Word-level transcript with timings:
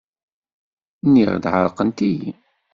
Nniɣ-d 1.05 1.45
ɛerqent-iyi. 1.53 2.31